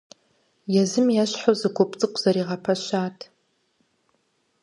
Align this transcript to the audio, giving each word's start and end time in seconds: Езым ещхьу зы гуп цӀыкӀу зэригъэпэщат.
Езым 0.81 1.07
ещхьу 1.23 1.53
зы 1.59 1.69
гуп 1.75 1.91
цӀыкӀу 1.99 2.19
зэригъэпэщат. 2.21 3.17